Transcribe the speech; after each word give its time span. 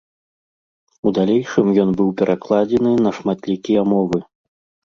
У 1.09 1.11
далейшым 1.17 1.67
ён 1.85 1.89
быў 1.99 2.09
перакладзены 2.21 2.97
на 3.09 3.15
шматлікія 3.19 3.81
мовы. 3.93 4.19